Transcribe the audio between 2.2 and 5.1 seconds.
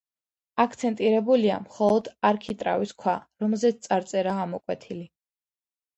არქიტრავის ქვა, რომელზეც წარწერაა ამოკვეთილი.